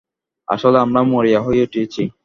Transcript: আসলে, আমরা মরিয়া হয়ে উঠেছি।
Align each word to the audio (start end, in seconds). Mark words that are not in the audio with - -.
আসলে, 0.47 0.77
আমরা 0.79 1.01
মরিয়া 1.03 1.41
হয়ে 1.41 1.63
উঠেছি। 1.63 2.01